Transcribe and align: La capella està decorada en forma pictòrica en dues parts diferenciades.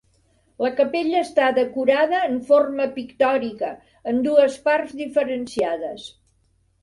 La 0.65 0.69
capella 0.77 1.19
està 1.25 1.49
decorada 1.57 2.21
en 2.29 2.39
forma 2.47 2.87
pictòrica 2.95 3.69
en 4.13 4.25
dues 4.29 4.57
parts 4.69 4.97
diferenciades. 5.03 6.09